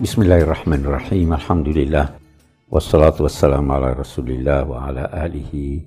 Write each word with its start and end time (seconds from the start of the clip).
Bismillahirrahmanirrahim. 0.00 1.36
Alhamdulillah. 1.36 2.16
Wassalatu 2.72 3.28
wassalamu 3.28 3.68
ala 3.76 3.92
rasulillah 3.92 4.64
wa 4.64 4.88
ala 4.88 5.12
alihi 5.12 5.84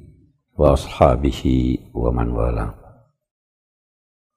wa 0.53 0.77
ashabihi 0.77 1.89
wa 1.97 2.13
man 2.13 2.29
wala. 2.29 2.77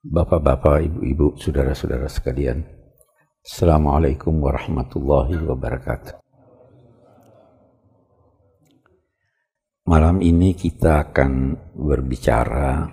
Bapak-bapak, 0.01 0.81
ibu-ibu, 0.81 1.37
saudara-saudara 1.37 2.09
sekalian. 2.09 2.65
Assalamualaikum 3.45 4.33
warahmatullahi 4.41 5.45
wabarakatuh. 5.45 6.25
Malam 9.93 10.25
ini 10.25 10.57
kita 10.57 11.05
akan 11.13 11.53
berbicara 11.77 12.89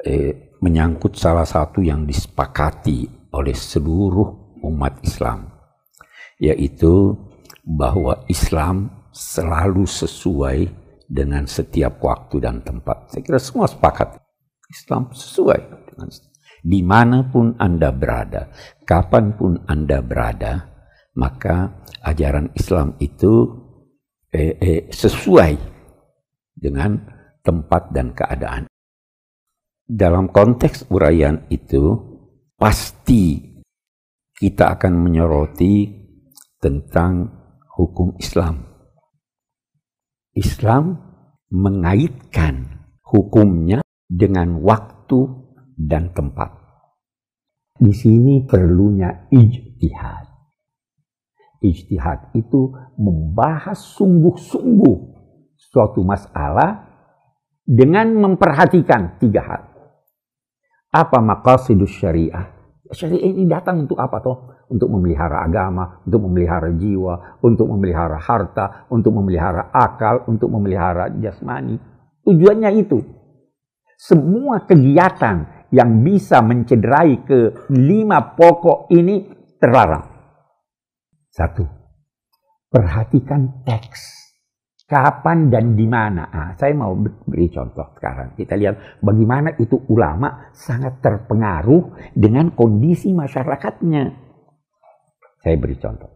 eh, 0.00 0.56
menyangkut 0.64 1.12
salah 1.12 1.44
satu 1.44 1.84
yang 1.84 2.08
disepakati 2.08 3.28
oleh 3.36 3.52
seluruh 3.52 4.41
umat 4.62 5.02
Islam, 5.02 5.50
yaitu 6.38 7.18
bahwa 7.62 8.22
Islam 8.26 8.90
selalu 9.12 9.84
sesuai 9.84 10.58
dengan 11.06 11.44
setiap 11.44 12.00
waktu 12.00 12.40
dan 12.40 12.64
tempat. 12.64 13.12
Saya 13.12 13.22
kira 13.22 13.38
semua 13.38 13.68
sepakat. 13.68 14.16
Islam 14.72 15.12
sesuai 15.12 15.60
dengan 15.92 16.08
di 16.62 16.80
mana 16.80 17.28
pun 17.28 17.58
Anda 17.60 17.92
berada, 17.92 18.48
kapan 18.88 19.36
pun 19.36 19.60
Anda 19.68 20.00
berada, 20.00 20.72
maka 21.18 21.84
ajaran 22.00 22.54
Islam 22.56 22.96
itu 23.02 23.50
eh, 24.32 24.56
eh, 24.56 24.82
sesuai 24.88 25.52
dengan 26.56 26.96
tempat 27.44 27.92
dan 27.92 28.16
keadaan. 28.16 28.64
Dalam 29.82 30.32
konteks 30.32 30.88
uraian 30.88 31.44
itu, 31.50 31.98
pasti 32.56 33.51
kita 34.42 34.74
akan 34.74 35.06
menyoroti 35.06 35.86
tentang 36.58 37.30
hukum 37.78 38.18
Islam. 38.18 38.66
Islam 40.34 40.98
mengaitkan 41.54 42.82
hukumnya 43.06 43.86
dengan 44.10 44.58
waktu 44.58 45.30
dan 45.78 46.10
tempat. 46.10 46.58
Di 47.78 47.94
sini 47.94 48.42
perlunya 48.42 49.30
ijtihad. 49.30 50.26
Ijtihad 51.62 52.34
itu 52.34 52.74
membahas 52.98 53.78
sungguh-sungguh 53.94 54.98
suatu 55.54 56.02
masalah 56.02 56.90
dengan 57.62 58.10
memperhatikan 58.18 59.22
tiga 59.22 59.42
hal. 59.46 59.62
Apa 60.90 61.22
maqasidus 61.22 61.94
syariah? 61.94 62.61
Syariah 62.92 63.32
ini 63.32 63.48
datang 63.48 63.88
untuk 63.88 63.96
apa 63.96 64.20
toh? 64.20 64.36
Untuk 64.68 64.88
memelihara 64.92 65.44
agama, 65.44 66.00
untuk 66.04 66.28
memelihara 66.28 66.72
jiwa, 66.76 67.40
untuk 67.40 67.68
memelihara 67.72 68.20
harta, 68.20 68.88
untuk 68.92 69.16
memelihara 69.16 69.72
akal, 69.72 70.28
untuk 70.28 70.48
memelihara 70.52 71.08
jasmani. 71.20 71.76
Tujuannya 72.24 72.70
itu. 72.76 73.00
Semua 73.96 74.64
kegiatan 74.68 75.68
yang 75.72 76.04
bisa 76.04 76.44
mencederai 76.44 77.24
ke 77.24 77.68
lima 77.72 78.36
pokok 78.36 78.92
ini 78.92 79.28
terlarang. 79.56 80.04
Satu, 81.32 81.64
perhatikan 82.68 83.64
teks. 83.64 84.31
Kapan 84.92 85.48
dan 85.48 85.72
di 85.72 85.88
mana? 85.88 86.28
Nah, 86.28 86.52
saya 86.52 86.76
mau 86.76 86.92
beri 87.00 87.48
contoh 87.48 87.96
sekarang. 87.96 88.36
Kita 88.36 88.60
lihat 88.60 89.00
bagaimana 89.00 89.56
itu 89.56 89.80
ulama 89.88 90.52
sangat 90.52 91.00
terpengaruh 91.00 92.12
dengan 92.12 92.52
kondisi 92.52 93.08
masyarakatnya. 93.16 94.04
Saya 95.40 95.56
beri 95.56 95.80
contoh. 95.80 96.12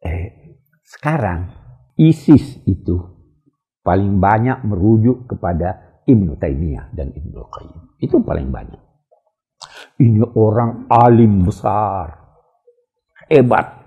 Eh, 0.00 0.56
sekarang 0.88 1.52
ISIS 2.00 2.64
itu 2.64 2.96
paling 3.84 4.16
banyak 4.16 4.64
merujuk 4.64 5.28
kepada 5.28 6.00
Ibnu 6.08 6.40
Taimiyah 6.40 6.96
dan 6.96 7.12
Ibnu 7.12 7.44
Qayyim. 7.44 7.82
Itu 8.00 8.24
paling 8.24 8.48
banyak. 8.48 8.80
Ini 10.00 10.32
orang 10.32 10.88
alim 10.88 11.44
besar, 11.44 12.16
hebat. 13.28 13.84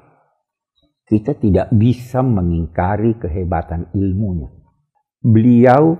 Kita 1.12 1.36
tidak 1.36 1.76
bisa 1.76 2.24
mengingkari 2.24 3.20
kehebatan 3.20 3.92
ilmunya. 3.92 4.48
Beliau 5.20 6.00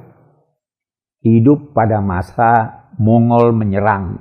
hidup 1.20 1.76
pada 1.76 2.00
masa 2.00 2.80
Mongol 2.96 3.52
menyerang. 3.52 4.16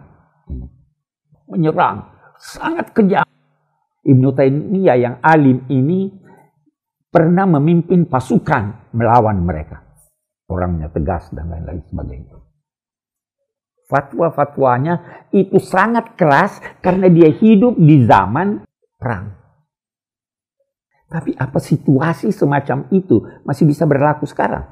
Menyerang, 1.47 2.11
sangat 2.43 2.91
kejam. 2.91 3.23
Ibnu 4.03 4.35
Taimiyah 4.35 4.99
yang 4.99 5.17
alim 5.23 5.63
ini 5.71 6.11
pernah 7.07 7.47
memimpin 7.47 8.11
pasukan 8.11 8.91
melawan 8.91 9.47
mereka. 9.47 9.87
Orangnya 10.51 10.91
tegas 10.91 11.31
dan 11.31 11.55
lain-lain 11.55 11.87
sebagainya. 11.87 12.35
Fatwa-fatwanya 13.87 15.27
itu 15.31 15.63
sangat 15.63 16.19
keras 16.19 16.59
karena 16.83 17.07
dia 17.07 17.31
hidup 17.31 17.79
di 17.79 18.07
zaman 18.07 18.67
perang. 18.99 19.39
Tapi 21.11 21.35
apa 21.35 21.59
situasi 21.59 22.31
semacam 22.31 22.87
itu 22.95 23.19
masih 23.43 23.67
bisa 23.67 23.83
berlaku 23.83 24.31
sekarang? 24.31 24.63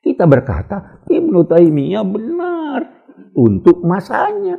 Kita 0.00 0.24
berkata, 0.24 1.04
Ibnu 1.04 1.44
Taimiyah 1.44 2.06
benar 2.08 2.80
untuk 3.36 3.84
masanya. 3.84 4.56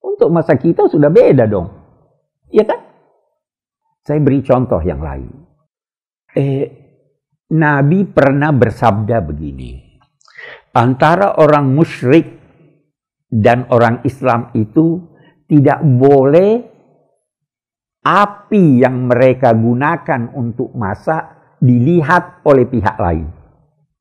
Untuk 0.00 0.32
masa 0.32 0.56
kita 0.56 0.88
sudah 0.88 1.12
beda 1.12 1.44
dong. 1.44 1.68
Iya 2.48 2.64
kan? 2.64 2.80
Saya 4.00 4.22
beri 4.22 4.40
contoh 4.40 4.80
yang 4.80 5.02
lain. 5.02 5.28
Eh, 6.32 6.66
Nabi 7.52 8.06
pernah 8.08 8.54
bersabda 8.54 9.20
begini. 9.20 9.76
Antara 10.72 11.36
orang 11.36 11.74
musyrik 11.74 12.26
dan 13.26 13.66
orang 13.68 14.06
Islam 14.06 14.54
itu 14.54 15.02
tidak 15.50 15.82
boleh 15.82 16.75
api 18.06 18.86
yang 18.86 19.10
mereka 19.10 19.50
gunakan 19.50 20.30
untuk 20.38 20.70
masak 20.78 21.58
dilihat 21.58 22.46
oleh 22.46 22.62
pihak 22.70 22.94
lain. 23.02 23.26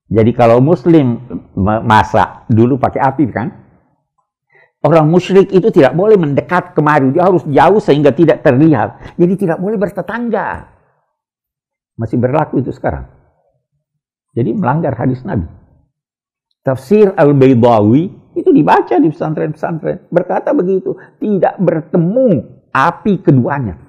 Jadi 0.06 0.32
kalau 0.38 0.62
muslim 0.62 1.18
masak 1.58 2.46
dulu 2.54 2.78
pakai 2.78 3.02
api 3.02 3.26
kan? 3.34 3.50
Orang 4.86 5.10
musyrik 5.10 5.50
itu 5.50 5.74
tidak 5.74 5.98
boleh 5.98 6.14
mendekat 6.14 6.78
kemari, 6.78 7.10
dia 7.10 7.26
harus 7.26 7.42
jauh 7.50 7.82
sehingga 7.82 8.14
tidak 8.14 8.46
terlihat. 8.46 9.18
Jadi 9.18 9.34
tidak 9.34 9.58
boleh 9.58 9.82
bertetangga. 9.82 10.70
Masih 11.98 12.22
berlaku 12.22 12.62
itu 12.62 12.70
sekarang. 12.70 13.10
Jadi 14.38 14.54
melanggar 14.54 14.94
hadis 14.94 15.26
Nabi. 15.26 15.50
Tafsir 16.62 17.10
Al-Baydawi 17.18 18.14
itu 18.38 18.50
dibaca 18.54 19.02
di 19.02 19.10
pesantren-pesantren. 19.10 20.06
Berkata 20.14 20.54
begitu, 20.54 20.94
tidak 21.18 21.58
bertemu 21.58 22.46
api 22.70 23.26
keduanya. 23.26 23.85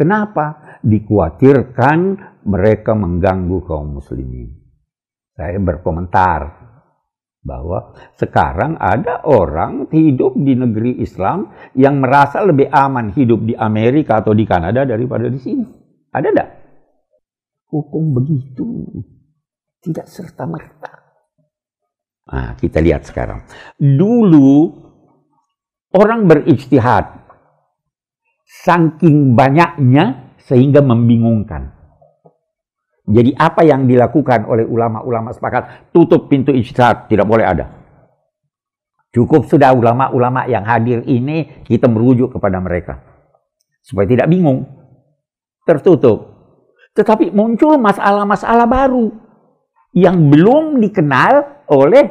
Kenapa? 0.00 0.80
Dikhawatirkan 0.80 1.98
mereka 2.48 2.96
mengganggu 2.96 3.60
kaum 3.68 4.00
muslimin. 4.00 4.48
Saya 5.36 5.60
berkomentar 5.60 6.56
bahwa 7.44 7.92
sekarang 8.16 8.80
ada 8.80 9.28
orang 9.28 9.92
hidup 9.92 10.40
di 10.40 10.56
negeri 10.56 11.04
Islam 11.04 11.52
yang 11.76 12.00
merasa 12.00 12.40
lebih 12.40 12.72
aman 12.72 13.12
hidup 13.12 13.44
di 13.44 13.52
Amerika 13.52 14.24
atau 14.24 14.32
di 14.32 14.48
Kanada 14.48 14.88
daripada 14.88 15.28
di 15.28 15.36
sini. 15.36 15.68
Ada 16.08 16.28
tidak? 16.32 16.48
Hukum 17.68 18.16
begitu. 18.16 18.88
Tidak 19.84 20.08
serta-merta. 20.08 20.92
Nah, 22.32 22.56
kita 22.56 22.80
lihat 22.80 23.04
sekarang. 23.04 23.44
Dulu 23.76 24.80
orang 25.92 26.24
berijtihad 26.24 27.19
saking 28.64 29.32
banyaknya 29.32 30.36
sehingga 30.44 30.84
membingungkan. 30.84 31.72
Jadi 33.10 33.34
apa 33.34 33.66
yang 33.66 33.90
dilakukan 33.90 34.46
oleh 34.46 34.62
ulama-ulama 34.62 35.34
sepakat 35.34 35.90
tutup 35.90 36.30
pintu 36.30 36.54
ijtihad 36.54 37.10
tidak 37.10 37.26
boleh 37.26 37.42
ada. 37.42 37.66
Cukup 39.10 39.50
sudah 39.50 39.74
ulama-ulama 39.74 40.46
yang 40.46 40.62
hadir 40.62 41.02
ini 41.02 41.66
kita 41.66 41.90
merujuk 41.90 42.38
kepada 42.38 42.62
mereka 42.62 43.02
supaya 43.82 44.06
tidak 44.06 44.30
bingung. 44.30 44.68
Tertutup. 45.66 46.30
Tetapi 46.94 47.34
muncul 47.34 47.78
masalah-masalah 47.78 48.66
baru 48.70 49.10
yang 49.94 50.30
belum 50.30 50.78
dikenal 50.78 51.66
oleh 51.70 52.06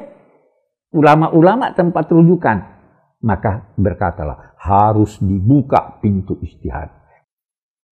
ulama-ulama 0.92 1.72
tempat 1.72 2.12
rujukan. 2.12 2.79
Maka 3.20 3.76
berkatalah, 3.76 4.56
harus 4.56 5.20
dibuka 5.20 6.00
pintu 6.00 6.40
istihad. 6.40 6.88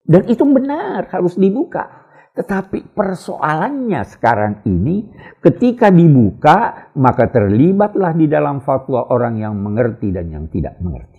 Dan 0.08 0.24
itu 0.32 0.48
benar, 0.48 1.12
harus 1.12 1.36
dibuka. 1.36 2.08
Tetapi 2.38 2.96
persoalannya 2.96 4.06
sekarang 4.08 4.64
ini, 4.64 5.10
ketika 5.44 5.92
dibuka, 5.92 6.88
maka 6.96 7.28
terlibatlah 7.28 8.14
di 8.14 8.30
dalam 8.30 8.64
fatwa 8.64 9.10
orang 9.10 9.42
yang 9.42 9.58
mengerti 9.58 10.14
dan 10.16 10.32
yang 10.32 10.46
tidak 10.48 10.80
mengerti. 10.80 11.18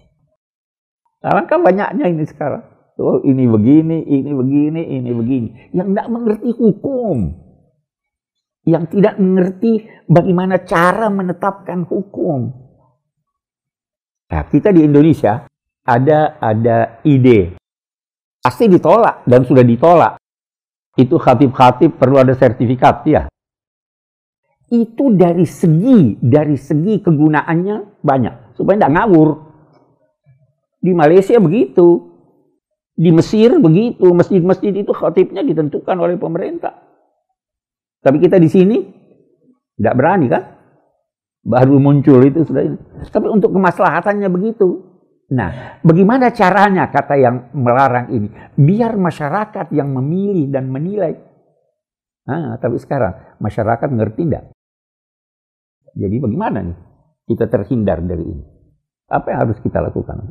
Alangkah 1.21 1.59
banyaknya 1.59 2.07
ini 2.07 2.25
sekarang. 2.25 2.63
Oh, 2.99 3.23
ini 3.23 3.47
begini, 3.47 4.03
ini 4.07 4.31
begini, 4.31 4.83
ini 4.95 5.11
begini. 5.15 5.49
Yang 5.75 5.87
tidak 5.95 6.09
mengerti 6.11 6.51
hukum. 6.55 7.19
Yang 8.63 8.85
tidak 8.95 9.15
mengerti 9.19 9.73
bagaimana 10.07 10.63
cara 10.63 11.07
menetapkan 11.11 11.83
hukum. 11.87 12.68
Nah, 14.29 14.43
kita 14.45 14.69
di 14.77 14.85
Indonesia 14.85 15.49
ada 15.89 16.37
ada 16.37 17.01
ide. 17.05 17.57
Pasti 18.45 18.69
ditolak 18.69 19.25
dan 19.25 19.49
sudah 19.49 19.65
ditolak. 19.65 20.21
Itu 20.99 21.17
khatib-khatib 21.17 21.97
perlu 21.97 22.21
ada 22.21 22.37
sertifikat 22.37 23.07
ya. 23.09 23.23
Itu 24.69 25.17
dari 25.17 25.49
segi 25.49 26.21
dari 26.21 26.61
segi 26.61 27.01
kegunaannya 27.01 28.05
banyak 28.05 28.53
supaya 28.53 28.85
tidak 28.85 28.93
ngawur. 29.01 29.29
Di 30.79 30.93
Malaysia 30.93 31.41
begitu, 31.41 32.09
di 32.99 33.11
Mesir 33.15 33.57
begitu, 33.63 34.11
masjid-masjid 34.11 34.75
itu 34.75 34.93
khatibnya 34.93 35.41
ditentukan 35.47 35.97
oleh 35.97 36.21
pemerintah. 36.21 36.77
Tapi 38.05 38.19
kita 38.23 38.37
di 38.37 38.51
sini 38.51 38.77
tidak 39.79 39.95
berani 39.95 40.27
kan? 40.27 40.58
Baru 41.49 41.81
muncul 41.81 42.21
itu 42.29 42.45
sudah 42.45 42.61
ini. 42.61 42.77
Tapi 43.09 43.27
untuk 43.33 43.57
kemaslahatannya 43.57 44.29
begitu. 44.29 44.85
Nah, 45.33 45.81
bagaimana 45.81 46.29
caranya 46.33 46.93
kata 46.93 47.17
yang 47.17 47.49
melarang 47.57 48.13
ini? 48.13 48.29
Biar 48.53 49.01
masyarakat 49.01 49.73
yang 49.73 49.89
memilih 49.97 50.53
dan 50.53 50.69
menilai. 50.69 51.17
Nah, 52.29 52.61
tapi 52.61 52.77
sekarang 52.77 53.41
masyarakat 53.41 53.89
ngerti 53.89 54.29
tidak? 54.29 54.53
Jadi 55.97 56.17
bagaimana 56.21 56.69
nih 56.69 56.79
kita 57.33 57.49
terhindar 57.49 58.05
dari 58.05 58.25
ini? 58.29 58.45
Apa 59.09 59.33
yang 59.33 59.39
harus 59.49 59.59
kita 59.65 59.81
lakukan? 59.81 60.29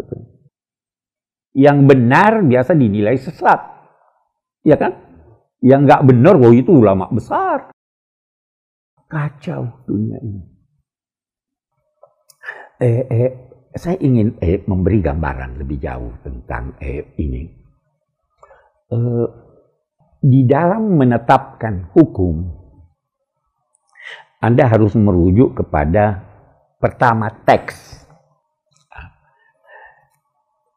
Yang 1.57 1.77
benar 1.81 2.45
biasa 2.45 2.77
dinilai 2.77 3.17
sesat. 3.17 3.57
Ya 4.61 4.77
kan? 4.77 4.93
Yang 5.65 5.81
nggak 5.89 6.01
benar, 6.13 6.37
wah 6.37 6.53
itu 6.53 6.69
ulama 6.77 7.09
besar. 7.09 7.73
Kacau 9.09 9.81
dunia 9.89 10.21
ini. 10.21 10.56
Eh, 12.77 13.01
eh, 13.09 13.31
saya 13.73 13.97
ingin 13.97 14.37
eh, 14.37 14.61
memberi 14.61 15.01
gambaran 15.01 15.57
lebih 15.57 15.81
jauh 15.81 16.13
tentang 16.21 16.77
eh, 16.77 17.09
ini. 17.17 17.43
Eh, 18.93 19.27
di 20.21 20.45
dalam 20.45 20.93
menetapkan 20.93 21.89
hukum, 21.97 22.37
Anda 24.37 24.69
harus 24.69 24.93
merujuk 24.93 25.57
kepada 25.57 26.21
pertama 26.77 27.33
teks. 27.33 28.05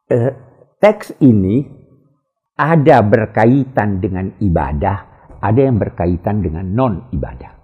Eh, 0.09 0.33
teks 0.81 1.21
ini 1.21 1.61
ada 2.57 3.05
berkaitan 3.05 4.01
dengan 4.01 4.33
ibadah, 4.41 4.97
ada 5.37 5.59
yang 5.61 5.77
berkaitan 5.77 6.41
dengan 6.41 6.65
non-ibadah. 6.65 7.60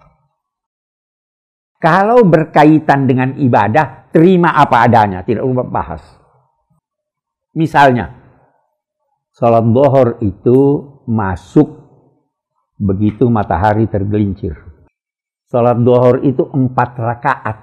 Kalau 1.78 2.26
berkaitan 2.26 3.06
dengan 3.06 3.38
ibadah, 3.38 4.10
terima 4.10 4.54
apa 4.58 4.82
adanya, 4.82 5.22
tidak 5.22 5.46
perlu 5.46 5.62
bahas. 5.70 6.02
Misalnya, 7.54 8.10
sholat 9.34 9.62
bohor 9.62 10.18
itu 10.22 10.58
masuk 11.06 11.78
begitu 12.78 13.30
matahari 13.30 13.86
tergelincir. 13.86 14.58
Sholat 15.46 15.78
dohor 15.78 16.26
itu 16.26 16.42
empat 16.50 16.90
rakaat. 16.98 17.56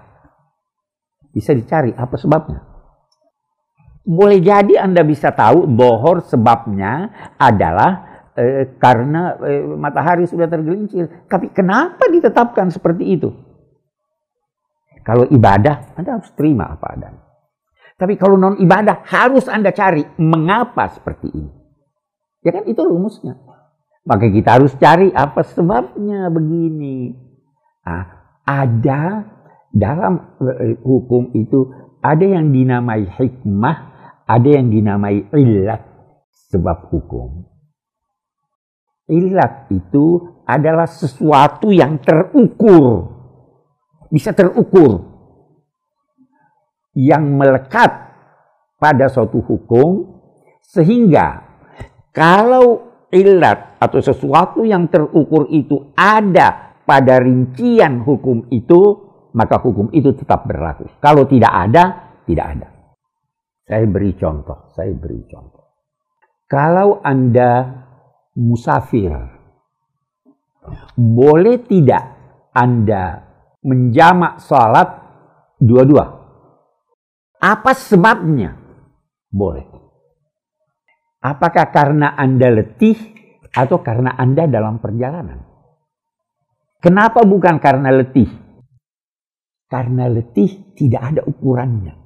Bisa 1.35 1.51
dicari 1.51 1.91
apa 1.91 2.15
sebabnya? 2.15 2.75
boleh 4.05 4.37
jadi 4.37 4.85
Anda 4.85 5.01
bisa 5.01 5.33
tahu 5.33 5.65
bohor 5.65 6.21
sebabnya 6.21 7.09
adalah 7.41 8.21
eh, 8.37 8.77
karena 8.77 9.33
eh, 9.41 9.65
matahari 9.65 10.29
sudah 10.29 10.45
tergelincir. 10.45 11.25
Tapi 11.25 11.49
kenapa 11.49 12.05
ditetapkan 12.13 12.69
seperti 12.69 13.17
itu? 13.17 13.33
Kalau 15.05 15.29
ibadah, 15.29 15.93
Anda 15.93 16.17
harus 16.17 16.33
terima 16.33 16.73
apa 16.73 16.97
adanya. 16.97 17.21
Tapi 17.95 18.17
kalau 18.17 18.35
non 18.35 18.57
ibadah, 18.57 19.05
harus 19.05 19.45
Anda 19.45 19.69
cari 19.69 20.01
mengapa 20.17 20.89
seperti 20.89 21.29
ini. 21.29 21.51
Ya 22.41 22.51
kan 22.57 22.65
itu 22.65 22.81
rumusnya. 22.81 23.37
Maka 24.05 24.29
kita 24.29 24.59
harus 24.59 24.73
cari 24.81 25.13
apa 25.13 25.45
sebabnya 25.45 26.29
begini. 26.33 27.13
Nah, 27.85 28.05
ada 28.45 29.29
dalam 29.73 30.37
eh, 30.41 30.77
hukum 30.81 31.33
itu 31.33 31.69
ada 32.05 32.25
yang 32.25 32.53
dinamai 32.53 33.09
hikmah, 33.09 33.77
ada 34.29 34.49
yang 34.49 34.69
dinamai 34.69 35.25
ilat 35.33 35.81
sebab 36.53 36.93
hukum. 36.93 37.49
Ilat 39.09 39.69
itu 39.69 40.37
adalah 40.45 40.89
sesuatu 40.89 41.73
yang 41.73 42.01
terukur. 42.01 43.14
Bisa 44.15 44.31
terukur. 44.31 45.11
Yang 46.95 47.23
melekat 47.27 47.91
pada 48.79 49.11
suatu 49.11 49.43
hukum 49.43 50.15
sehingga 50.63 51.43
kalau 52.15 52.95
ilat 53.11 53.75
atau 53.83 53.99
sesuatu 53.99 54.63
yang 54.63 54.87
terukur 54.87 55.51
itu 55.51 55.91
ada 55.99 56.79
pada 56.85 57.19
rincian 57.19 57.99
hukum 58.05 58.47
itu, 58.53 58.81
maka 59.35 59.59
hukum 59.59 59.91
itu 59.91 60.15
tetap 60.15 60.47
berlaku. 60.47 60.87
Kalau 61.03 61.27
tidak 61.27 61.51
ada, 61.51 61.83
tidak 62.23 62.45
ada. 62.55 62.67
Saya 63.65 63.83
beri 63.89 64.13
contoh, 64.13 64.69
saya 64.77 64.93
beri 64.93 65.25
contoh. 65.25 65.65
Kalau 66.45 67.01
Anda 67.01 67.65
musafir, 68.37 69.11
boleh 70.93 71.57
tidak 71.65 72.03
Anda 72.53 73.24
menjamak 73.65 74.37
salat 74.45 75.01
dua-dua? 75.57 76.05
Apa 77.41 77.73
sebabnya? 77.73 78.53
Boleh. 79.33 79.65
Apakah 81.25 81.73
karena 81.73 82.13
Anda 82.13 82.53
letih 82.53 82.95
atau 83.49 83.81
karena 83.81 84.13
Anda 84.13 84.45
dalam 84.45 84.77
perjalanan? 84.77 85.41
Kenapa 86.77 87.25
bukan 87.25 87.57
karena 87.57 87.89
letih? 87.89 88.29
Karena 89.65 90.05
letih 90.05 90.77
tidak 90.77 91.01
ada 91.01 91.21
ukurannya. 91.25 91.97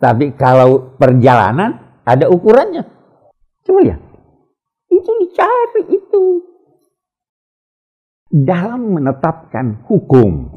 Tapi 0.00 0.32
kalau 0.32 0.96
perjalanan 0.96 2.00
ada 2.00 2.32
ukurannya. 2.32 2.80
Coba 3.60 3.80
lihat. 3.84 4.00
Itu 4.88 5.10
dicari 5.20 5.82
itu. 5.92 6.24
Dalam 8.36 9.00
menetapkan 9.00 9.80
hukum. 9.88 10.52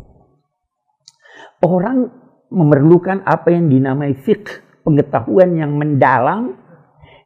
Orang 1.64 2.12
memerlukan 2.52 3.24
apa 3.24 3.56
yang 3.56 3.72
dinamai 3.72 4.20
fiqh. 4.20 4.84
Pengetahuan 4.84 5.56
yang 5.56 5.80
mendalam. 5.80 6.60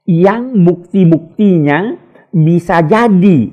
Yang 0.05 0.43
bukti-buktinya 0.61 1.97
bisa 2.29 2.83
jadi 2.83 3.49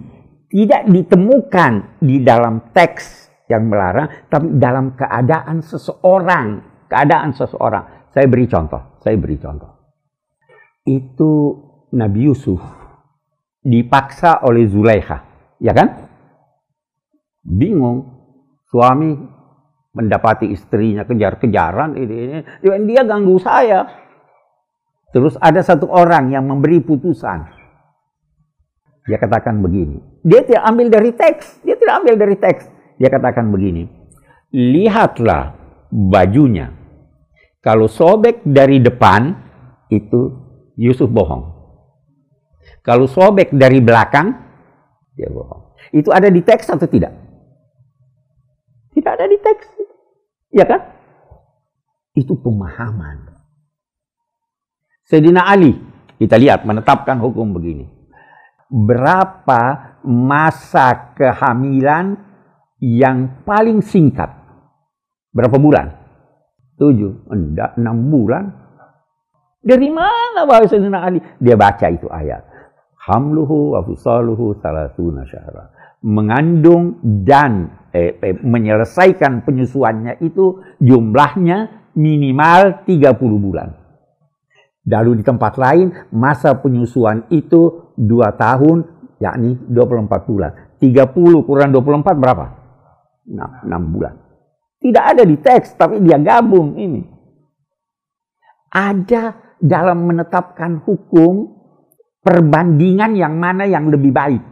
tidak 0.51 0.83
ditemukan 0.91 2.03
di 2.03 2.21
dalam 2.21 2.75
teks 2.75 3.33
yang 3.49 3.71
melarang. 3.71 4.29
Tapi 4.29 4.61
dalam 4.61 4.93
keadaan 4.93 5.65
seseorang. 5.65 6.69
Keadaan 6.91 7.31
seseorang 7.33 8.01
saya 8.11 8.27
beri 8.27 8.47
contoh, 8.51 8.99
saya 8.99 9.15
beri 9.15 9.39
contoh. 9.39 9.71
Itu 10.83 11.31
Nabi 11.95 12.27
Yusuf 12.27 12.59
dipaksa 13.63 14.43
oleh 14.43 14.67
Zulaikha, 14.67 15.23
ya 15.63 15.71
kan? 15.71 16.10
Bingung. 17.45 18.21
Suami 18.71 19.19
mendapati 19.91 20.47
istrinya 20.55 21.03
kejar-kejaran 21.03 21.99
ini, 21.99 22.47
ini, 22.63 22.87
dia 22.87 23.03
ganggu 23.03 23.43
saya. 23.43 23.83
Terus 25.11 25.35
ada 25.43 25.59
satu 25.59 25.91
orang 25.91 26.31
yang 26.31 26.47
memberi 26.47 26.79
putusan. 26.79 27.43
Dia 29.11 29.19
katakan 29.19 29.59
begini. 29.59 29.99
Dia 30.23 30.47
tidak 30.47 30.63
ambil 30.71 30.87
dari 30.87 31.11
teks. 31.11 31.67
Dia 31.67 31.75
tidak 31.75 31.95
ambil 31.99 32.15
dari 32.15 32.37
teks. 32.39 32.63
Dia 33.03 33.11
katakan 33.11 33.51
begini. 33.51 33.91
Lihatlah 34.55 35.59
bajunya. 35.91 36.71
Kalau 37.59 37.91
sobek 37.91 38.47
dari 38.47 38.79
depan, 38.79 39.35
itu 39.91 40.31
Yusuf 40.79 41.11
bohong. 41.11 41.59
Kalau 42.87 43.11
sobek 43.11 43.51
dari 43.51 43.83
belakang, 43.83 44.31
dia 45.19 45.27
bohong. 45.27 45.75
Itu 45.91 46.15
ada 46.15 46.31
di 46.31 46.39
teks 46.41 46.71
atau 46.71 46.87
tidak? 46.87 47.30
Tidak 49.01 49.13
ada 49.17 49.25
di 49.25 49.41
teks. 49.41 49.67
Ya 50.53 50.69
kan? 50.69 50.85
Itu 52.13 52.37
pemahaman. 52.37 53.33
Sayyidina 55.09 55.49
Ali, 55.49 55.73
kita 56.21 56.37
lihat 56.37 56.69
menetapkan 56.69 57.17
hukum 57.17 57.57
begini. 57.57 57.89
Berapa 58.69 59.97
masa 60.05 61.17
kehamilan 61.17 62.21
yang 62.79 63.43
paling 63.49 63.81
singkat? 63.81 64.29
Berapa 65.33 65.57
bulan? 65.57 66.01
tujuh, 66.81 67.29
enggak, 67.29 67.77
enam 67.77 68.09
bulan. 68.09 68.45
Dari 69.61 69.93
mana 69.93 70.49
bahwa 70.49 70.65
Sayyidina 70.65 71.05
Ali? 71.05 71.21
Dia 71.37 71.61
baca 71.61 71.87
itu 71.93 72.09
ayat. 72.09 72.41
Hamluhu 73.05 73.77
wa 73.77 73.85
fisaluhu 73.85 74.57
salasuna 74.65 75.29
syahra. 75.29 75.69
Mengandung 76.01 76.97
dan 77.03 77.81
eh, 77.93 78.17
eh, 78.17 78.37
menyelesaikan 78.41 79.45
penyusuannya 79.45 80.25
itu 80.25 80.65
jumlahnya 80.81 81.91
minimal 81.97 82.87
30 82.89 83.19
bulan. 83.19 83.69
Lalu 84.89 85.21
di 85.21 85.25
tempat 85.27 85.61
lain 85.61 85.93
masa 86.17 86.57
penyusuan 86.57 87.29
itu 87.29 87.93
2 88.01 88.09
tahun 88.41 88.79
yakni 89.21 89.61
24 89.69 90.31
bulan. 90.31 90.51
30 90.81 91.47
kurang 91.47 91.71
24 91.77 92.17
berapa? 92.17 92.47
6, 93.29 93.69
6 93.69 93.93
bulan. 93.93 94.15
Tidak 94.81 95.05
ada 95.05 95.23
di 95.29 95.37
teks 95.37 95.77
tapi 95.77 96.01
dia 96.01 96.17
gabung 96.17 96.81
ini. 96.81 97.05
Ada 98.73 99.37
dalam 99.61 100.09
menetapkan 100.09 100.81
hukum 100.81 101.61
perbandingan 102.25 103.13
yang 103.13 103.37
mana 103.37 103.69
yang 103.69 103.93
lebih 103.93 104.09
baik. 104.09 104.43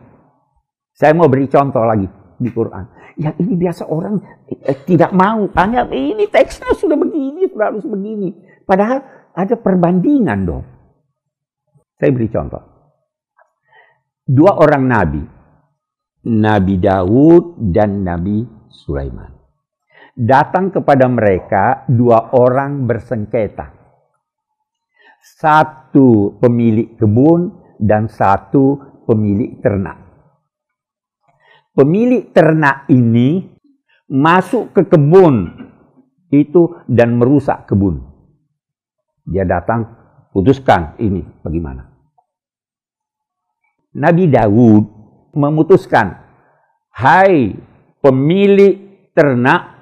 Saya 0.99 1.15
mau 1.15 1.31
beri 1.31 1.47
contoh 1.47 1.87
lagi 1.87 2.11
di 2.43 2.51
Quran. 2.51 3.15
Yang 3.23 3.37
ini 3.47 3.55
biasa 3.55 3.87
orang 3.87 4.19
eh, 4.51 4.79
tidak 4.83 5.15
mau. 5.15 5.47
Tanya, 5.55 5.87
ini 5.95 6.27
teksnya 6.27 6.75
sudah 6.75 6.99
begini, 6.99 7.47
sudah 7.47 7.71
harus 7.71 7.87
begini. 7.87 8.35
Padahal 8.67 9.31
ada 9.31 9.55
perbandingan 9.55 10.41
dong. 10.43 10.67
Saya 11.95 12.11
beri 12.11 12.27
contoh. 12.27 12.63
Dua 14.27 14.59
orang 14.59 14.85
nabi. 14.91 15.23
Nabi 16.29 16.75
Daud 16.83 17.63
dan 17.71 18.03
Nabi 18.03 18.43
Sulaiman. 18.67 19.39
Datang 20.19 20.75
kepada 20.75 21.07
mereka 21.07 21.87
dua 21.87 22.35
orang 22.35 22.91
bersengketa 22.91 23.79
satu 25.39 26.39
pemilik 26.43 26.99
kebun 26.99 27.55
dan 27.79 28.11
satu 28.11 28.83
pemilik 29.07 29.63
ternak. 29.63 30.08
Pemilik 31.79 32.35
ternak 32.35 32.91
ini 32.91 33.47
masuk 34.11 34.75
ke 34.75 34.83
kebun 34.91 35.47
itu 36.35 36.75
dan 36.91 37.15
merusak 37.15 37.71
kebun. 37.71 38.03
Dia 39.23 39.47
datang 39.47 39.87
putuskan 40.35 40.99
ini 40.99 41.23
bagaimana. 41.39 41.87
Nabi 43.95 44.27
Daud 44.27 44.85
memutuskan, 45.39 46.19
hai 46.99 47.55
pemilik 48.03 49.09
ternak, 49.15 49.79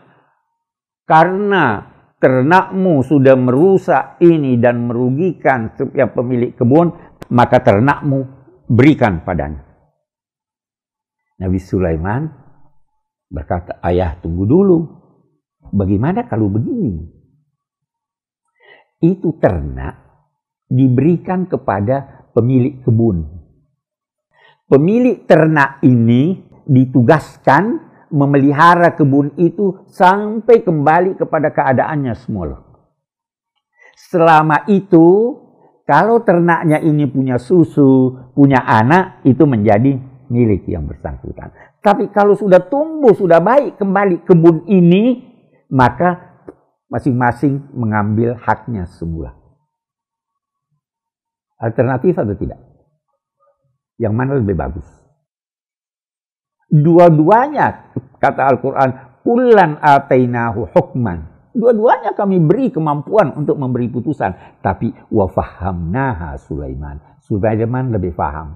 karena 1.08 1.80
ternakmu 2.20 3.04
sudah 3.08 3.40
merusak 3.40 4.20
ini 4.20 4.60
dan 4.60 4.84
merugikan 4.84 5.72
setiap 5.72 6.12
pemilik 6.12 6.52
kebun, 6.52 6.92
maka 7.32 7.64
ternakmu 7.64 8.26
berikan 8.68 9.24
padanya. 9.24 9.65
Nabi 11.36 11.60
Sulaiman 11.60 12.28
berkata, 13.28 13.76
ayah 13.84 14.16
tunggu 14.20 14.44
dulu. 14.48 14.78
Bagaimana 15.74 16.24
kalau 16.24 16.48
begini? 16.48 17.02
Itu 19.02 19.36
ternak 19.36 20.00
diberikan 20.70 21.44
kepada 21.44 22.28
pemilik 22.32 22.80
kebun. 22.80 23.26
Pemilik 24.66 25.22
ternak 25.28 25.78
ini 25.84 26.42
ditugaskan 26.66 27.86
memelihara 28.10 28.94
kebun 28.94 29.34
itu 29.38 29.86
sampai 29.90 30.62
kembali 30.62 31.18
kepada 31.18 31.54
keadaannya 31.54 32.14
semula. 32.18 32.62
Selama 34.10 34.66
itu, 34.70 35.38
kalau 35.86 36.22
ternaknya 36.22 36.82
ini 36.82 37.06
punya 37.06 37.38
susu, 37.38 38.14
punya 38.34 38.62
anak, 38.62 39.22
itu 39.26 39.46
menjadi 39.46 39.98
milik 40.28 40.66
yang 40.68 40.86
bersangkutan. 40.86 41.52
Tapi 41.82 42.10
kalau 42.10 42.34
sudah 42.34 42.60
tumbuh, 42.66 43.14
sudah 43.14 43.38
baik 43.38 43.78
kembali 43.78 44.26
kebun 44.26 44.66
ini, 44.66 45.22
maka 45.70 46.38
masing-masing 46.90 47.70
mengambil 47.74 48.38
haknya 48.38 48.86
semula. 48.86 49.34
Alternatif 51.56 52.14
atau 52.18 52.36
tidak? 52.36 52.60
Yang 53.96 54.14
mana 54.14 54.32
lebih 54.36 54.56
bagus? 54.58 54.86
Dua-duanya, 56.68 57.94
kata 58.20 58.42
Al-Quran, 58.44 58.90
Ulan 59.26 59.82
atainahu 59.82 60.70
hukman. 60.70 61.26
Dua-duanya 61.50 62.14
kami 62.14 62.38
beri 62.38 62.70
kemampuan 62.70 63.34
untuk 63.34 63.58
memberi 63.58 63.90
putusan. 63.90 64.62
Tapi 64.62 64.94
wafahamnaha 65.10 66.38
Sulaiman. 66.38 67.18
Sulaiman 67.26 67.90
lebih 67.90 68.14
faham. 68.14 68.54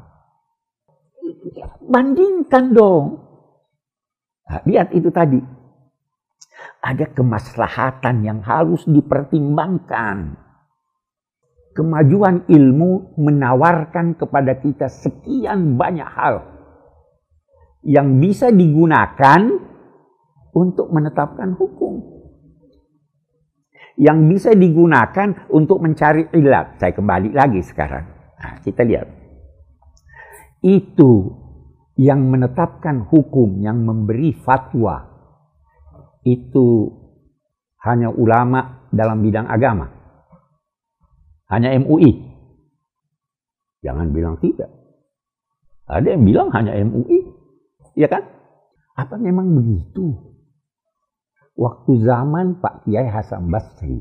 Bandingkan 1.80 2.70
dong. 2.70 3.18
Nah, 4.46 4.60
lihat 4.66 4.94
itu 4.94 5.10
tadi. 5.10 5.38
Ada 6.80 7.12
kemaslahatan 7.12 8.24
yang 8.24 8.40
harus 8.40 8.84
dipertimbangkan. 8.88 10.36
Kemajuan 11.70 12.50
ilmu 12.50 13.14
menawarkan 13.20 14.18
kepada 14.18 14.58
kita 14.58 14.90
sekian 14.90 15.78
banyak 15.78 16.08
hal 16.08 16.42
yang 17.86 18.20
bisa 18.20 18.50
digunakan 18.50 19.40
untuk 20.52 20.90
menetapkan 20.90 21.54
hukum. 21.56 22.00
Yang 24.00 24.18
bisa 24.32 24.50
digunakan 24.56 25.46
untuk 25.52 25.84
mencari 25.84 26.32
ilat. 26.32 26.80
Saya 26.80 26.96
kembali 26.96 27.36
lagi 27.36 27.60
sekarang. 27.60 28.04
Nah, 28.40 28.56
kita 28.64 28.82
lihat. 28.82 29.19
Itu 30.60 31.40
yang 31.96 32.32
menetapkan 32.32 33.08
hukum, 33.08 33.60
yang 33.60 33.84
memberi 33.84 34.32
fatwa. 34.40 35.08
Itu 36.24 36.96
hanya 37.84 38.12
ulama 38.12 38.88
dalam 38.92 39.24
bidang 39.24 39.48
agama. 39.48 39.88
Hanya 41.48 41.76
MUI. 41.80 42.12
Jangan 43.80 44.12
bilang 44.12 44.36
tidak. 44.40 44.68
Ada 45.88 46.14
yang 46.14 46.22
bilang 46.28 46.48
hanya 46.52 46.76
MUI. 46.84 47.18
Ya 47.96 48.06
kan? 48.06 48.22
Apa 48.94 49.16
memang 49.16 49.56
begitu? 49.56 50.30
Waktu 51.56 52.04
zaman 52.04 52.60
Pak 52.60 52.88
Kiai 52.88 53.08
Hasan 53.08 53.52
Basri, 53.52 54.00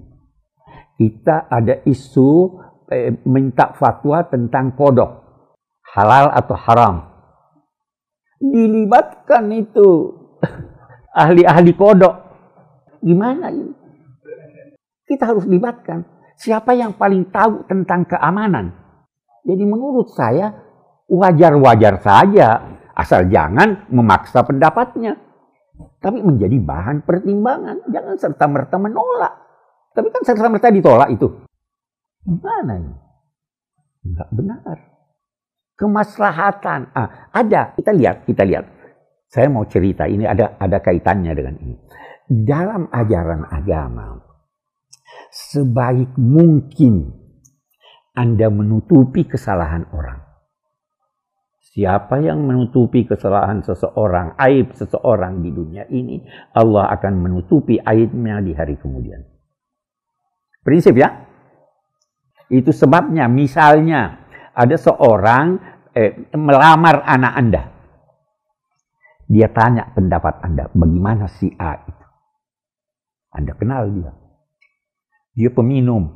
kita 1.00 1.48
ada 1.48 1.84
isu 1.84 2.60
eh, 2.92 3.16
minta 3.28 3.76
fatwa 3.76 4.24
tentang 4.28 4.76
kodok, 4.80 5.29
halal 5.96 6.32
atau 6.34 6.56
haram. 6.56 6.96
Dilibatkan 8.40 9.52
itu 9.52 10.16
ahli-ahli 11.22 11.72
kodok. 11.76 12.16
Gimana 13.00 13.52
ini? 13.52 13.74
Kita 15.08 15.34
harus 15.34 15.48
libatkan. 15.50 16.06
Siapa 16.40 16.72
yang 16.76 16.96
paling 16.96 17.28
tahu 17.34 17.68
tentang 17.68 18.08
keamanan? 18.08 18.72
Jadi 19.44 19.64
menurut 19.66 20.14
saya 20.14 20.56
wajar-wajar 21.10 22.00
saja 22.00 22.80
Asal 23.00 23.32
jangan 23.32 23.88
memaksa 23.88 24.44
pendapatnya. 24.44 25.16
Tapi 26.04 26.20
menjadi 26.20 26.60
bahan 26.60 27.08
pertimbangan. 27.08 27.88
Jangan 27.88 28.20
serta-merta 28.20 28.76
menolak. 28.76 29.40
Tapi 29.96 30.12
kan 30.12 30.24
serta-merta 30.28 30.68
ditolak 30.68 31.08
itu. 31.16 31.32
Gimana 32.28 32.76
ini? 32.76 32.96
Enggak 34.04 34.30
benar. 34.36 34.78
Kemaslahatan. 35.80 36.92
Ah, 36.92 37.32
ada. 37.32 37.72
Kita 37.72 37.96
lihat, 37.96 38.28
kita 38.28 38.44
lihat. 38.44 38.68
Saya 39.32 39.48
mau 39.48 39.64
cerita, 39.64 40.10
ini 40.10 40.28
ada 40.28 40.60
ada 40.60 40.84
kaitannya 40.84 41.32
dengan 41.32 41.56
ini. 41.62 41.76
Dalam 42.28 42.90
ajaran 42.92 43.46
agama, 43.48 44.20
sebaik 45.32 46.18
mungkin 46.18 47.14
Anda 48.18 48.52
menutupi 48.52 49.24
kesalahan 49.30 49.88
orang. 49.94 50.30
Siapa 51.70 52.20
yang 52.26 52.44
menutupi 52.44 53.06
kesalahan 53.06 53.62
seseorang, 53.62 54.34
aib 54.42 54.74
seseorang 54.74 55.46
di 55.46 55.54
dunia 55.54 55.86
ini, 55.94 56.26
Allah 56.58 56.90
akan 56.98 57.14
menutupi 57.22 57.78
aibnya 57.78 58.42
di 58.42 58.58
hari 58.58 58.76
kemudian. 58.82 59.22
Prinsip 60.66 60.98
ya. 60.98 61.30
Itu 62.50 62.74
sebabnya 62.74 63.30
misalnya 63.30 64.26
ada 64.58 64.76
seorang 64.76 65.69
eh, 66.00 66.12
melamar 66.40 67.04
anak 67.04 67.34
Anda. 67.36 67.64
Dia 69.30 69.52
tanya 69.52 69.92
pendapat 69.92 70.40
Anda, 70.42 70.72
bagaimana 70.72 71.28
si 71.28 71.52
A 71.60 71.76
itu? 71.84 72.06
Anda 73.36 73.54
kenal 73.54 73.92
dia. 73.94 74.12
Dia 75.38 75.50
peminum, 75.54 76.10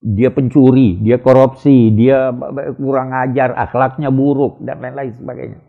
dia 0.00 0.32
pencuri, 0.32 0.96
dia 1.02 1.20
korupsi, 1.20 1.92
dia 1.92 2.32
kurang 2.78 3.12
ajar, 3.12 3.52
akhlaknya 3.52 4.08
buruk, 4.08 4.64
dan 4.64 4.80
lain-lain 4.80 5.12
sebagainya. 5.12 5.60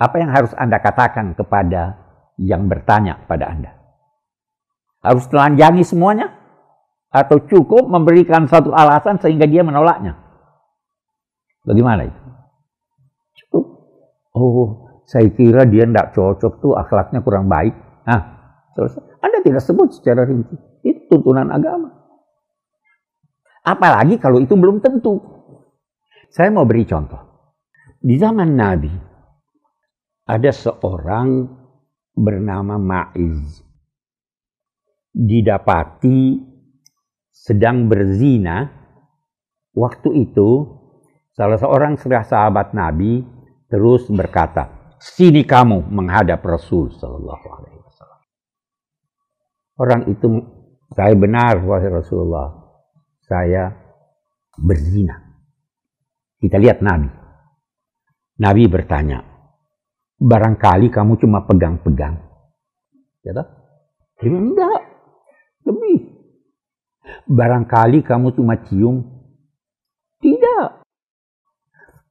Apa 0.00 0.16
yang 0.18 0.32
harus 0.32 0.50
Anda 0.56 0.80
katakan 0.80 1.36
kepada 1.36 2.00
yang 2.40 2.66
bertanya 2.66 3.20
pada 3.28 3.52
Anda? 3.52 3.70
Harus 5.04 5.28
telanjangi 5.28 5.84
semuanya? 5.84 6.32
Atau 7.10 7.42
cukup 7.46 7.86
memberikan 7.90 8.46
satu 8.46 8.70
alasan 8.74 9.18
sehingga 9.20 9.44
dia 9.44 9.60
menolaknya? 9.62 10.29
Bagaimana 11.64 12.08
itu? 12.08 12.20
Cukup. 13.44 13.64
Oh, 14.36 14.68
saya 15.04 15.28
kira 15.34 15.66
dia 15.66 15.84
tidak 15.84 16.14
cocok 16.16 16.52
tuh 16.62 16.72
akhlaknya 16.78 17.20
kurang 17.20 17.50
baik. 17.50 17.74
Nah, 18.06 18.20
selesai. 18.78 19.20
Anda 19.20 19.38
tidak 19.44 19.62
sebut 19.66 19.88
secara 19.92 20.24
rinci. 20.24 20.54
Itu 20.86 21.10
tuntunan 21.10 21.50
agama. 21.52 21.90
Apalagi 23.60 24.16
kalau 24.16 24.40
itu 24.40 24.56
belum 24.56 24.80
tentu. 24.80 25.20
Saya 26.30 26.48
mau 26.54 26.64
beri 26.64 26.86
contoh. 26.86 27.20
Di 28.00 28.16
zaman 28.16 28.56
Nabi, 28.56 28.88
ada 30.24 30.50
seorang 30.54 31.44
bernama 32.16 32.80
Ma'iz. 32.80 33.60
Didapati 35.10 36.38
sedang 37.28 37.90
berzina. 37.90 38.64
Waktu 39.74 40.10
itu, 40.22 40.79
salah 41.40 41.56
seorang 41.56 41.96
sahabat 41.96 42.76
Nabi 42.76 43.24
terus 43.72 44.04
berkata, 44.12 44.92
sini 45.00 45.40
kamu 45.48 45.88
menghadap 45.88 46.44
Rasul 46.44 46.92
Sallallahu 46.92 47.46
Alaihi 47.48 47.80
Wasallam. 47.80 48.20
Orang 49.80 50.00
itu, 50.12 50.28
saya 50.92 51.16
benar 51.16 51.64
wahai 51.64 51.88
Rasulullah, 51.88 52.76
saya 53.24 53.72
berzina. 54.60 55.16
Kita 56.36 56.60
lihat 56.60 56.84
Nabi. 56.84 57.08
Nabi 58.36 58.62
bertanya, 58.68 59.24
barangkali 60.20 60.92
kamu 60.92 61.16
cuma 61.24 61.48
pegang-pegang. 61.48 62.20
Ya? 63.24 63.32
Enggak. 64.28 64.80
Lebih. 65.64 66.20
Barangkali 67.32 68.04
kamu 68.04 68.36
cuma 68.36 68.60
cium. 68.68 69.19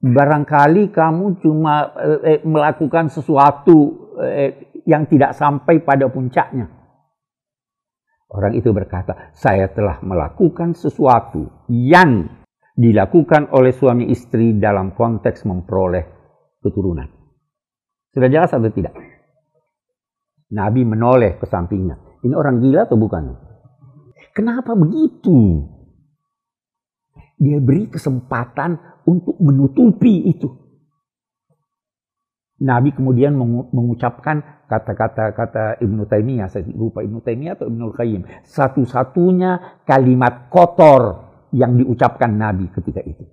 Barangkali 0.00 0.88
kamu 0.88 1.44
cuma 1.44 1.92
eh, 2.00 2.20
eh, 2.24 2.40
melakukan 2.40 3.12
sesuatu 3.12 4.08
eh, 4.24 4.72
yang 4.88 5.04
tidak 5.04 5.36
sampai 5.36 5.84
pada 5.84 6.08
puncaknya. 6.08 6.64
Orang 8.30 8.56
itu 8.56 8.72
berkata, 8.72 9.34
saya 9.36 9.68
telah 9.68 10.00
melakukan 10.00 10.72
sesuatu 10.72 11.66
yang 11.68 12.30
dilakukan 12.78 13.52
oleh 13.52 13.76
suami 13.76 14.08
istri 14.08 14.56
dalam 14.56 14.96
konteks 14.96 15.44
memperoleh 15.44 16.04
keturunan. 16.64 17.10
Sudah 18.14 18.30
jelas 18.32 18.54
atau 18.54 18.72
tidak? 18.72 18.96
Nabi 20.50 20.82
menoleh 20.82 21.36
ke 21.36 21.44
sampingnya. 21.44 21.98
Ini 22.24 22.32
orang 22.32 22.62
gila 22.62 22.88
atau 22.88 22.96
bukan? 22.96 23.36
Kenapa 24.32 24.72
begitu? 24.78 25.66
Dia 27.40 27.56
beri 27.60 27.88
kesempatan 27.88 28.99
untuk 29.10 29.34
menutupi 29.42 30.30
itu. 30.30 30.46
Nabi 32.60 32.92
kemudian 32.92 33.34
mengucapkan 33.72 34.68
kata-kata 34.68 35.32
kata 35.32 35.64
Ibnu 35.80 36.04
Taimiyah, 36.04 36.52
saya 36.52 36.68
lupa 36.68 37.00
Ibnu 37.00 37.24
Taimiyah 37.24 37.56
atau 37.56 37.72
Ibnu 37.72 37.96
Qayyim, 37.96 38.22
satu-satunya 38.44 39.82
kalimat 39.88 40.52
kotor 40.52 41.26
yang 41.56 41.80
diucapkan 41.80 42.36
Nabi 42.36 42.68
ketika 42.68 43.00
itu. 43.00 43.24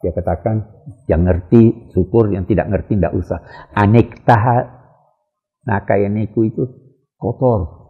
Dia 0.00 0.12
katakan, 0.16 0.64
yang 1.08 1.28
ngerti 1.28 1.92
syukur, 1.92 2.32
yang 2.32 2.44
tidak 2.48 2.72
ngerti 2.72 2.96
tidak 2.96 3.12
usah. 3.16 3.40
Anek 3.76 4.24
taha 4.24 4.68
nakayaneku 5.64 6.40
itu 6.48 6.64
kotor. 7.20 7.80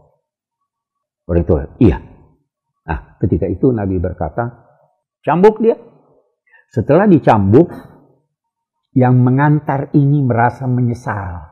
Orang 1.27 1.43
itu, 1.47 1.55
iya. 1.87 2.03
Nah, 2.87 3.15
ketika 3.23 3.47
itu 3.47 3.71
Nabi 3.71 4.03
berkata, 4.03 4.67
cambuk 5.23 5.63
dia. 5.63 5.79
Setelah 6.71 7.11
dicambuk, 7.11 7.67
yang 8.95 9.19
mengantar 9.19 9.91
ini 9.91 10.23
merasa 10.23 10.71
menyesal. 10.71 11.51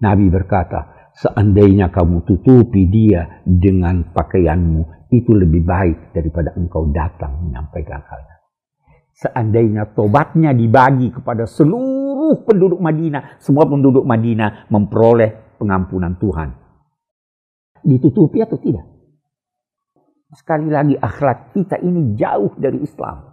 Nabi 0.00 0.32
berkata, 0.32 1.12
seandainya 1.12 1.92
kamu 1.92 2.24
tutupi 2.24 2.88
dia 2.88 3.44
dengan 3.44 4.08
pakaianmu, 4.08 5.12
itu 5.12 5.36
lebih 5.36 5.68
baik 5.68 6.16
daripada 6.16 6.56
engkau 6.56 6.88
datang 6.88 7.44
menyampaikan 7.44 8.00
halnya. 8.08 8.36
Seandainya 9.12 9.92
tobatnya 9.92 10.56
dibagi 10.56 11.12
kepada 11.12 11.44
seluruh 11.44 12.40
penduduk 12.44 12.80
Madinah, 12.80 13.36
semua 13.36 13.68
penduduk 13.68 14.04
Madinah 14.04 14.68
memperoleh 14.72 15.60
pengampunan 15.60 16.16
Tuhan. 16.16 16.56
Ditutupi 17.84 18.40
atau 18.40 18.56
tidak? 18.56 18.95
Sekali 20.36 20.68
lagi 20.68 20.92
akhlak 21.00 21.56
kita 21.56 21.80
ini 21.80 22.12
jauh 22.12 22.52
dari 22.60 22.84
Islam. 22.84 23.24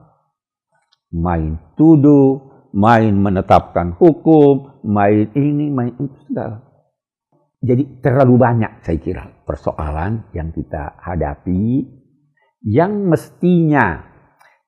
Main 1.14 1.76
tuduh, 1.76 2.40
main 2.72 3.12
menetapkan 3.12 4.00
hukum, 4.00 4.82
main 4.88 5.28
ini, 5.36 5.68
main 5.68 5.94
itu, 6.00 6.16
segala. 6.32 6.64
Jadi 7.64 8.00
terlalu 8.00 8.36
banyak 8.40 8.72
saya 8.84 9.00
kira 9.00 9.24
persoalan 9.44 10.32
yang 10.36 10.52
kita 10.52 11.00
hadapi 11.00 11.84
yang 12.64 13.08
mestinya 13.08 14.04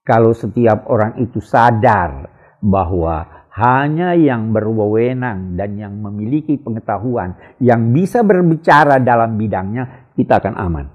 kalau 0.03 0.35
setiap 0.35 0.87
orang 0.91 1.19
itu 1.23 1.39
sadar 1.39 2.27
bahwa 2.59 3.47
hanya 3.55 4.11
yang 4.19 4.51
berwenang 4.51 5.55
dan 5.55 5.79
yang 5.79 5.95
memiliki 5.95 6.59
pengetahuan 6.59 7.39
yang 7.63 7.95
bisa 7.95 8.19
berbicara 8.19 8.99
dalam 8.99 9.39
bidangnya 9.39 10.11
kita 10.15 10.43
akan 10.43 10.55
aman. 10.59 10.85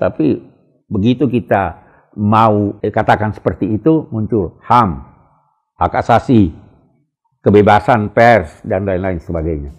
Tapi 0.00 0.49
begitu 0.90 1.30
kita 1.30 1.78
mau 2.18 2.76
eh, 2.82 2.90
katakan 2.90 3.30
seperti 3.30 3.78
itu 3.78 4.10
muncul 4.10 4.58
HAM, 4.66 5.06
hak 5.78 5.92
asasi, 6.02 6.50
kebebasan 7.40 8.10
pers 8.10 8.60
dan 8.66 8.84
lain-lain 8.84 9.22
sebagainya. 9.22 9.70